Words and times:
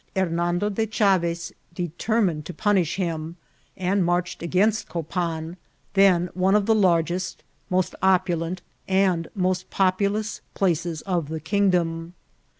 Hernando 0.15 0.71
de 0.71 0.87
Chaves 0.87 1.53
determined 1.75 2.47
to 2.47 2.55
pun* 2.55 2.79
ish 2.79 2.97
hinii 2.97 3.35
and 3.77 4.03
marched 4.03 4.41
against 4.41 4.89
Copan, 4.89 5.57
then 5.93 6.27
one 6.33 6.55
of 6.55 6.65
the 6.65 6.73
largest, 6.73 7.43
most 7.69 7.93
c^ulent, 8.01 8.61
and 8.87 9.27
most 9.35 9.69
populous 9.69 10.41
places 10.55 11.03
<rf 11.05 11.27
the 11.27 11.39
kingdom. 11.39 12.15